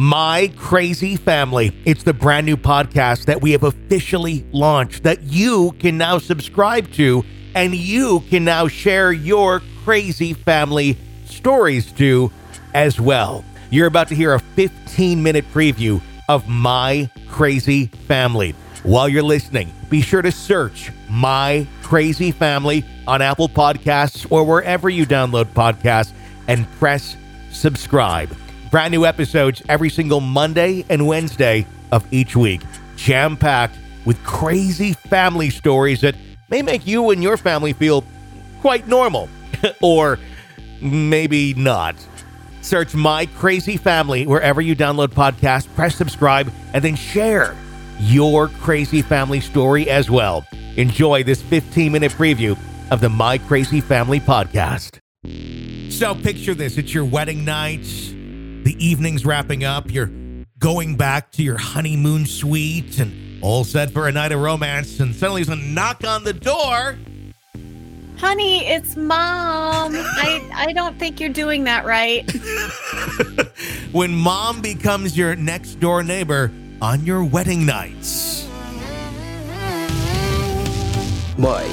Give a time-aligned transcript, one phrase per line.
[0.00, 1.76] My Crazy Family.
[1.84, 6.92] It's the brand new podcast that we have officially launched that you can now subscribe
[6.92, 7.24] to
[7.56, 12.30] and you can now share your crazy family stories to
[12.74, 13.44] as well.
[13.70, 18.54] You're about to hear a 15 minute preview of My Crazy Family.
[18.84, 24.88] While you're listening, be sure to search My Crazy Family on Apple Podcasts or wherever
[24.88, 26.12] you download podcasts
[26.46, 27.16] and press
[27.50, 28.30] subscribe.
[28.70, 32.60] Brand new episodes every single Monday and Wednesday of each week,
[32.96, 36.14] jam packed with crazy family stories that
[36.50, 38.04] may make you and your family feel
[38.60, 39.30] quite normal,
[39.80, 40.18] or
[40.82, 41.94] maybe not.
[42.60, 47.56] Search My Crazy Family wherever you download podcasts, press subscribe, and then share
[47.98, 50.46] your crazy family story as well.
[50.76, 52.58] Enjoy this 15 minute preview
[52.90, 54.98] of the My Crazy Family podcast.
[55.90, 57.86] So, picture this it's your wedding night
[58.68, 60.10] the evening's wrapping up, you're
[60.58, 65.14] going back to your honeymoon suite and all set for a night of romance, and
[65.14, 66.98] suddenly there's a knock on the door.
[68.18, 69.92] Honey, it's mom.
[69.94, 72.30] I, I don't think you're doing that right.
[73.92, 78.46] when mom becomes your next door neighbor on your wedding nights.
[81.38, 81.64] My.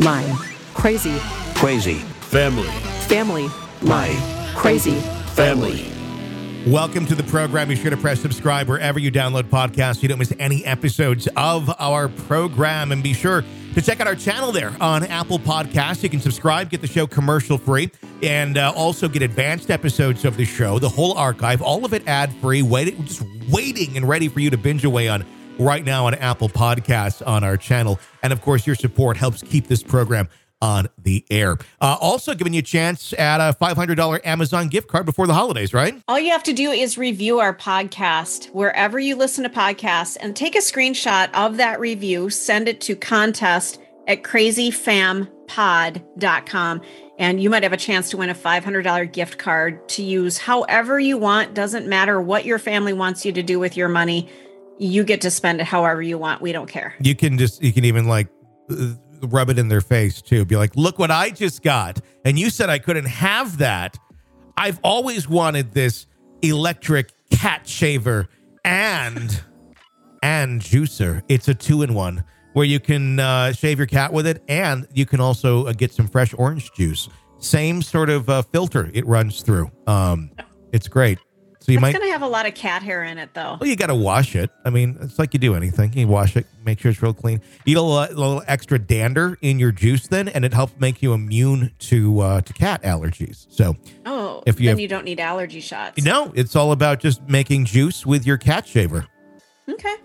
[0.00, 0.48] My.
[0.74, 1.16] Crazy.
[1.54, 1.98] Crazy.
[2.22, 2.66] Family.
[3.06, 3.48] Family.
[3.82, 4.08] My.
[4.56, 4.98] Crazy.
[5.36, 5.99] Family.
[6.66, 7.68] Welcome to the program.
[7.68, 10.02] Be sure to press subscribe wherever you download podcasts.
[10.02, 12.92] You don't miss any episodes of our program.
[12.92, 16.02] And be sure to check out our channel there on Apple Podcasts.
[16.02, 17.90] You can subscribe, get the show commercial free,
[18.22, 22.06] and uh, also get advanced episodes of the show, the whole archive, all of it
[22.06, 25.24] ad free, waiting, just waiting and ready for you to binge away on
[25.58, 27.98] right now on Apple Podcasts on our channel.
[28.22, 30.28] And of course, your support helps keep this program
[30.62, 31.56] on the air.
[31.80, 35.72] Uh, also, giving you a chance at a $500 Amazon gift card before the holidays,
[35.72, 36.00] right?
[36.08, 40.36] All you have to do is review our podcast wherever you listen to podcasts and
[40.36, 46.80] take a screenshot of that review, send it to contest at crazyfampod.com.
[47.18, 50.98] And you might have a chance to win a $500 gift card to use however
[50.98, 51.52] you want.
[51.54, 54.30] Doesn't matter what your family wants you to do with your money.
[54.78, 56.40] You get to spend it however you want.
[56.40, 56.94] We don't care.
[56.98, 58.28] You can just, you can even like,
[59.22, 60.44] rub it in their face too.
[60.44, 62.00] Be like, look what I just got.
[62.24, 63.98] And you said I couldn't have that.
[64.56, 66.06] I've always wanted this
[66.42, 68.28] electric cat shaver
[68.64, 69.42] and
[70.22, 71.22] and juicer.
[71.28, 74.86] It's a two in one where you can uh, shave your cat with it, and
[74.92, 77.08] you can also uh, get some fresh orange juice.
[77.38, 79.70] Same sort of uh, filter it runs through.
[79.86, 80.30] Um,
[80.72, 81.18] it's great.
[81.62, 83.58] So you it's might going to have a lot of cat hair in it, though.
[83.60, 84.50] well, you got to wash it.
[84.64, 85.92] I mean, it's like you do anything.
[85.92, 87.42] You wash it, make sure it's real clean.
[87.66, 91.12] Eat a little, little extra dander in your juice, then, and it helps make you
[91.12, 93.46] immune to uh, to cat allergies.
[93.50, 93.76] So,
[94.06, 96.02] Oh, If you then have- you don't need allergy shots.
[96.02, 99.06] no, it's all about just making juice with your cat shaver.
[99.68, 99.96] Okay.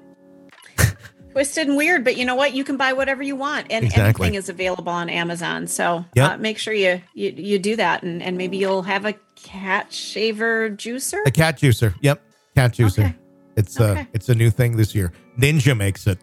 [1.31, 2.53] Twisted and weird, but you know what?
[2.53, 4.09] You can buy whatever you want, and Exactly.
[4.27, 5.67] everything is available on Amazon.
[5.67, 6.29] So Yep.
[6.31, 9.91] uh, make sure you, you you do that, and and maybe you'll have a cat
[9.93, 11.19] shaver juicer.
[11.25, 11.93] A cat juicer.
[12.01, 12.21] Yep,
[12.55, 12.99] cat juicer.
[13.05, 13.15] Okay.
[13.55, 14.07] It's uh, Okay.
[14.13, 15.11] it's a new thing this year.
[15.39, 16.19] Ninja makes it.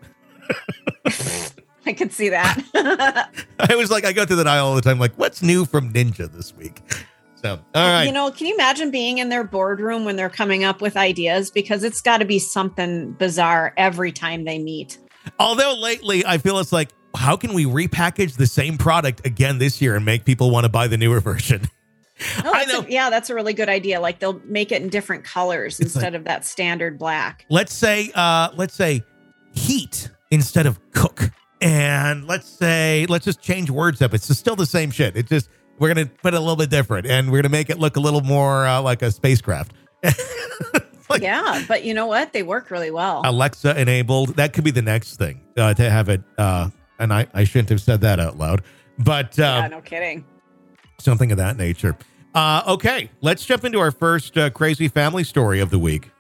[1.87, 2.63] I could see that.
[3.59, 4.99] I was like, I go through that aisle all the time.
[4.99, 6.81] Like, what's new from Ninja this week?
[7.43, 8.05] So, all right.
[8.05, 11.51] You know, can you imagine being in their boardroom when they're coming up with ideas?
[11.51, 14.99] Because it's got to be something bizarre every time they meet.
[15.41, 19.83] Although lately, I feel it's like, how can we repackage the same product again this
[19.83, 21.69] year and make people want to buy the newer version?
[22.45, 24.01] Oh, I that's a- yeah, that's a really good idea.
[24.01, 27.47] Like they'll make it in different colors It's instead of that standard black.
[27.49, 29.03] let's say, uh, let's say,
[29.55, 31.31] heat instead of cook,
[31.61, 34.15] and let's say, let's just change words up.
[34.15, 35.17] It's still the same shit.
[35.17, 37.79] It just we're gonna put it a little bit different, and we're gonna make it
[37.79, 39.73] look a little more uh, like a spacecraft.
[41.09, 42.33] like yeah, but you know what?
[42.33, 43.23] They work really well.
[43.25, 44.37] Alexa enabled.
[44.37, 46.23] That could be the next thing uh, to have it.
[46.39, 48.63] Uh, and I, I shouldn't have said that out loud,
[48.99, 50.25] but yeah, um, no kidding.
[50.99, 51.97] Something of that nature.
[52.35, 56.11] Uh, okay, let's jump into our first uh, crazy family story of the week.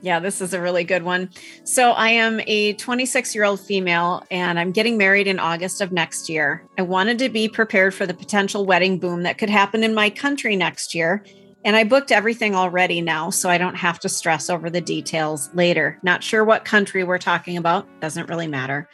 [0.00, 1.30] Yeah, this is a really good one.
[1.62, 5.92] So, I am a 26 year old female and I'm getting married in August of
[5.92, 6.64] next year.
[6.76, 10.10] I wanted to be prepared for the potential wedding boom that could happen in my
[10.10, 11.24] country next year.
[11.64, 15.48] And I booked everything already now, so I don't have to stress over the details
[15.54, 16.00] later.
[16.02, 18.88] Not sure what country we're talking about, doesn't really matter.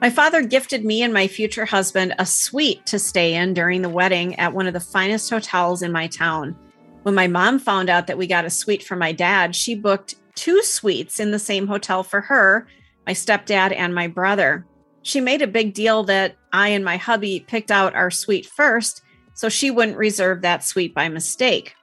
[0.00, 3.90] My father gifted me and my future husband a suite to stay in during the
[3.90, 6.56] wedding at one of the finest hotels in my town.
[7.02, 10.14] When my mom found out that we got a suite for my dad, she booked
[10.34, 12.66] two suites in the same hotel for her,
[13.06, 14.66] my stepdad, and my brother.
[15.02, 19.02] She made a big deal that I and my hubby picked out our suite first,
[19.34, 21.74] so she wouldn't reserve that suite by mistake.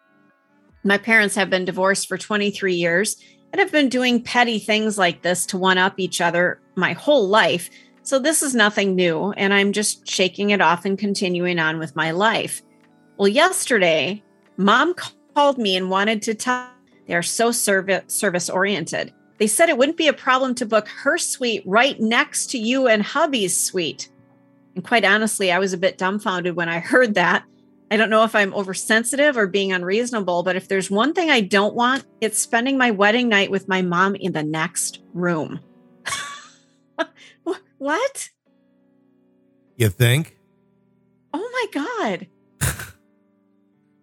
[0.84, 3.18] My parents have been divorced for 23 years,
[3.52, 7.28] and have been doing petty things like this to one up each other my whole
[7.28, 7.70] life.
[8.08, 11.94] So this is nothing new, and I'm just shaking it off and continuing on with
[11.94, 12.62] my life.
[13.18, 14.24] Well, yesterday,
[14.56, 14.96] mom
[15.36, 16.70] called me and wanted to tell
[17.06, 19.14] they are so service oriented.
[19.40, 22.88] They said it wouldn't be a problem to book her suite right next to you
[22.88, 24.10] and hubby's suite.
[24.76, 27.44] And quite honestly, I was a bit dumbfounded when I heard that.
[27.92, 31.42] I don't know if I'm oversensitive or being unreasonable, but if there's one thing I
[31.42, 35.60] don't want, it's spending my wedding night with my mom in the next room.
[37.78, 38.30] What?
[39.76, 40.38] You think?
[41.34, 42.28] Oh my God.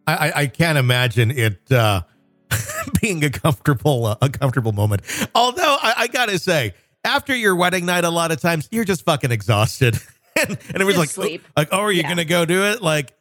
[0.07, 2.03] I, I, I can't imagine it uh,
[3.01, 5.03] being a comfortable uh, a comfortable moment.
[5.35, 6.75] Although I, I gotta say,
[7.05, 9.99] after your wedding night, a lot of times you're just fucking exhausted,
[10.37, 11.43] and, and it was Just like, sleep.
[11.57, 12.09] like, oh, are you Yeah.
[12.11, 12.83] gonna go do it?
[12.83, 13.13] Like,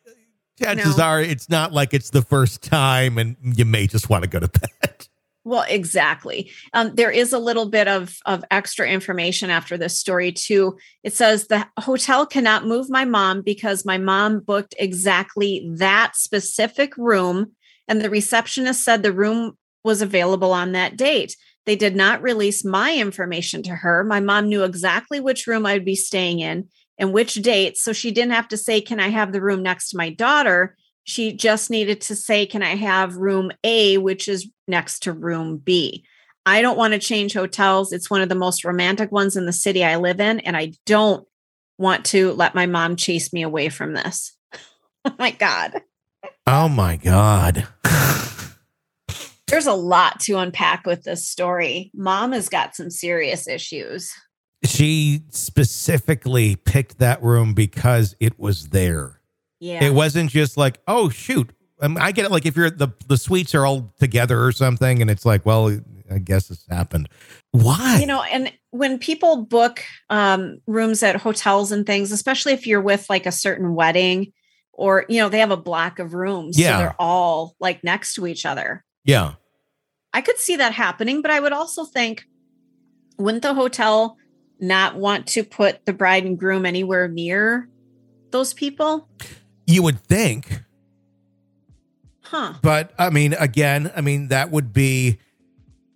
[0.62, 1.04] chances No.
[1.06, 4.40] are it's not like it's the first time, and you may just want to go
[4.40, 5.08] to bed.
[5.46, 6.52] Well, exactly.
[6.74, 10.78] Um, there is a little bit of of extra information after this story too.
[11.04, 16.96] It says the hotel cannot move my mom because my mom booked exactly that specific
[16.98, 17.52] room,
[17.90, 21.36] and the receptionist said the room was available on that date.
[21.66, 24.04] They did not release my information to her.
[24.06, 28.12] My mom knew exactly which room I'd be staying in and which date, so she
[28.12, 31.70] didn't have to say, "Can I have the room next to my daughter?" She just
[31.70, 36.06] needed to say, Can I have room A, which is next to room B?
[36.46, 37.94] I don't want to change hotels.
[37.94, 40.40] It's one of the most romantic ones in the city I live in.
[40.42, 41.26] And I don't
[41.78, 44.36] want to let my mom chase me away from this.
[45.06, 45.82] oh my God.
[46.46, 47.68] Oh my god.
[49.48, 51.92] There's a lot to unpack with this story.
[51.94, 54.12] Mom has got some serious issues.
[54.66, 59.22] she specifically picked that room because it was there.
[59.64, 59.82] Yeah.
[59.84, 61.50] It wasn't just like, oh shoot.
[61.82, 62.32] I, mean, I get it.
[62.32, 65.80] Like if you're the the suites are all together or something, and it's like, well,
[66.12, 67.08] I guess this happened.
[67.52, 68.00] Why?
[68.00, 72.82] you know and when people book um, rooms at hotels and things especially if you're
[72.82, 74.34] with like a certain wedding
[74.74, 76.72] or you know they have a block of rooms Yeah.
[76.72, 79.34] so they're all like next to each other yeah,
[80.14, 82.26] i could see that happening but i would also think
[83.20, 84.18] wouldn't the hotel
[84.60, 87.70] not want to put the bride and groom anywhere near
[88.32, 89.08] those people
[89.66, 90.64] you would think,
[92.22, 95.20] huh but I mean, again, I mean that would be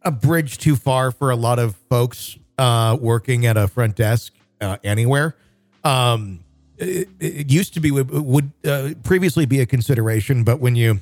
[0.01, 4.33] a bridge too far for a lot of folks uh, working at a front desk
[4.61, 5.35] uh, anywhere.
[5.83, 6.39] Um,
[6.77, 11.01] it, it used to be would, would uh, previously be a consideration, but when you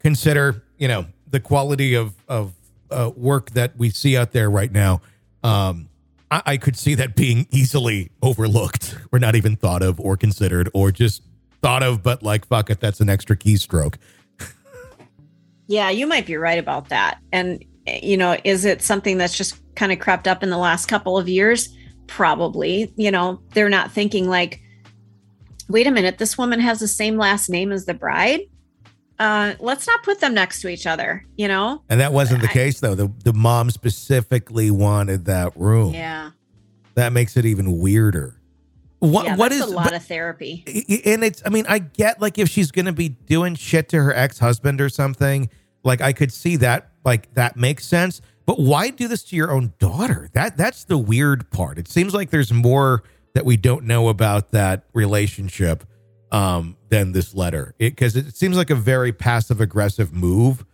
[0.00, 2.52] consider, you know, the quality of of
[2.90, 5.00] uh, work that we see out there right now,
[5.42, 5.88] um,
[6.30, 10.68] I, I could see that being easily overlooked, or not even thought of, or considered,
[10.74, 11.22] or just
[11.62, 13.94] thought of, but like, fuck it, that's an extra keystroke.
[15.68, 17.18] Yeah, you might be right about that.
[17.32, 20.86] And, you know, is it something that's just kind of crept up in the last
[20.86, 21.74] couple of years?
[22.08, 22.92] Probably.
[22.96, 24.60] You know, they're not thinking like,
[25.68, 28.40] wait a minute, this woman has the same last name as the bride.
[29.18, 31.82] Uh, let's not put them next to each other, you know?
[31.88, 32.96] And that wasn't the I- case though.
[32.96, 35.94] The the mom specifically wanted that room.
[35.94, 36.32] Yeah.
[36.96, 38.41] That makes it even weirder.
[39.02, 40.62] What yeah, what is a lot but- of therapy.
[41.04, 44.14] And it's i mean i get like if she's gonna be doing shit to her
[44.14, 45.50] ex-husband or something
[45.82, 48.20] like i could see that like that makes sense.
[48.46, 50.28] But why do this to your own daughter?
[50.34, 51.78] That that's the weird part.
[51.78, 53.02] It seems like there's more
[53.34, 55.82] that we don't know about that relationship
[56.30, 57.74] um than this letter.
[57.78, 60.64] Because it, seems like a very passive aggressive move.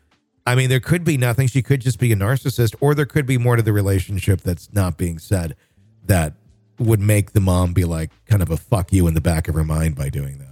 [0.44, 1.49] I mean there could be nothing.
[1.49, 4.70] She could just be a narcissist or there could be more to the relationship that's
[4.75, 5.56] not being said
[6.04, 6.35] that
[6.78, 9.54] would make the mom be like kind of a fuck you in the back of
[9.54, 10.47] her mind by doing that.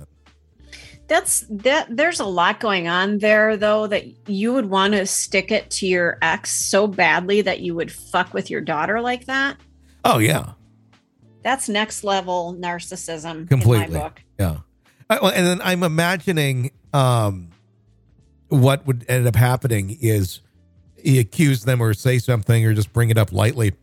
[1.09, 5.53] That's that there's a lot going on there though that you would want to stick
[5.53, 9.57] it to your ex so badly that you would fuck with your daughter like that.
[10.05, 10.53] Oh yeah,
[11.43, 13.85] That's next level narcissism completely.
[13.87, 14.23] in my book.
[14.39, 14.57] Yeah.
[15.09, 17.51] I- well, and then I'm imagining um,
[18.49, 20.41] what would end up happening is
[20.97, 23.75] he accuse them or say something or just bring it up lightly.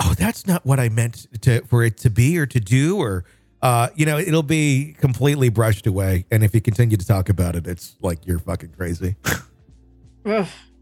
[0.00, 3.24] Oh, that's not what I meant to for it to be or to do or
[3.62, 6.26] uh, you know, it'll be completely brushed away.
[6.30, 9.16] And if you continue to talk about it, it's like you're fucking crazy.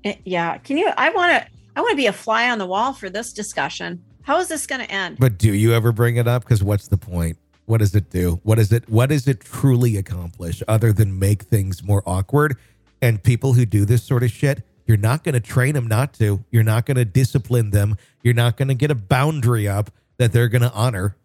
[0.05, 0.59] Eh, yeah.
[0.59, 0.91] Can you?
[0.97, 1.47] I want to.
[1.77, 4.03] I want to be a fly on the wall for this discussion.
[4.23, 5.19] How is this going to end?
[5.19, 6.45] But do you ever bring it up?
[6.45, 7.37] Because what's the point?
[7.67, 8.41] What does it do?
[8.43, 8.89] What is it?
[8.89, 12.57] What does it truly accomplish other than make things more awkward?
[13.03, 16.13] And people who do this sort of shit, you're not going to train them not
[16.15, 16.45] to.
[16.51, 17.97] You're not going to discipline them.
[18.23, 21.17] You're not going to get a boundary up that they're going to honor.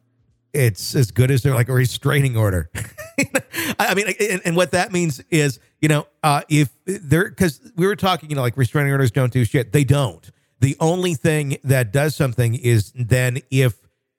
[0.53, 2.71] It's as good as they're like a restraining order.
[3.79, 7.85] I mean, and, and what that means is, you know, uh, if they're because we
[7.85, 9.71] were talking, you know, like restraining orders don't do shit.
[9.73, 10.29] They don't.
[10.59, 13.77] The only thing that does something is then if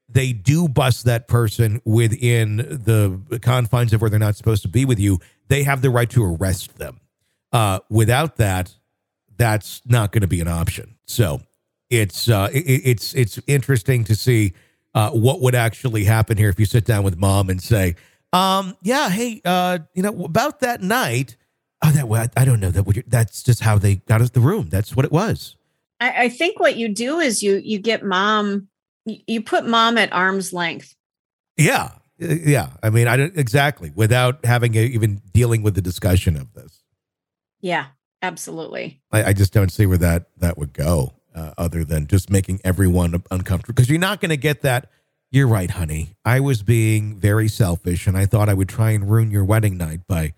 [0.08, 4.84] they do bust that person within the confines of where they're not supposed to be
[4.84, 5.18] with you,
[5.48, 7.00] they have the right to arrest them.
[7.52, 8.76] Uh, without that,
[9.40, 10.96] that's not going to be an option.
[11.06, 11.40] So
[11.88, 14.52] it's uh, it, it's it's interesting to see
[14.94, 17.96] uh, what would actually happen here if you sit down with mom and say,
[18.34, 21.36] um, "Yeah, hey, uh, you know, about that night."
[21.82, 22.82] Oh, that well, I don't know that.
[22.82, 24.68] Would that's just how they got us the room.
[24.68, 25.56] That's what it was.
[26.00, 28.68] I, I think what you do is you you get mom,
[29.06, 30.94] you, put mom at arm's length.
[31.56, 32.68] Yeah, yeah.
[32.82, 36.82] I mean, I don't exactly without having a, even dealing with the discussion of this.
[37.62, 37.86] Yeah,
[38.22, 39.00] absolutely.
[39.12, 42.60] I, I just don't see where that that would go, uh, other than just making
[42.64, 43.74] everyone uncomfortable.
[43.74, 44.90] Because you're not going to get that.
[45.32, 46.16] You're right, honey.
[46.24, 49.76] I was being very selfish, and I thought I would try and ruin your wedding
[49.76, 50.34] night by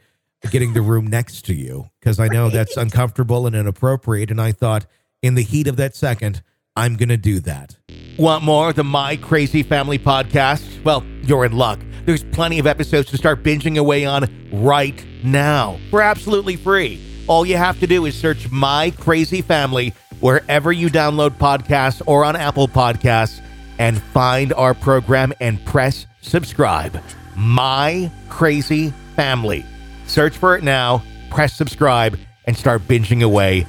[0.51, 4.31] getting the room next to you because I know that's uncomfortable and inappropriate.
[4.31, 4.87] And I thought,
[5.23, 6.43] in the heat of that second,
[6.77, 7.77] I'm going to do that.
[8.19, 10.83] Want more of the My Crazy Family podcast?
[10.85, 11.81] Well, you're in luck.
[12.05, 17.01] There's plenty of episodes to start binging away on right now for absolutely free.
[17.33, 22.27] All you have to do is search My Crazy Family wherever you download podcasts or
[22.27, 23.41] on Apple Podcasts
[23.79, 27.03] and find our program and press subscribe.
[27.35, 29.65] My Crazy Family.
[30.07, 33.67] Search for it now, press subscribe, and start binging away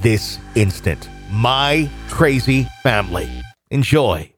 [0.00, 1.08] this instant.
[1.30, 3.30] My Crazy Family.
[3.70, 4.37] Enjoy.